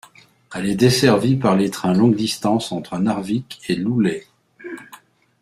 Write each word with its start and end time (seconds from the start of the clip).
Elle 0.55 0.65
est 0.65 0.73
desservie 0.75 1.35
par 1.35 1.55
les 1.55 1.69
trains 1.69 1.93
longue 1.93 2.15
distance 2.15 2.71
entre 2.71 2.97
Narvik 2.97 3.61
et 3.69 3.75
Luleå. 3.75 4.23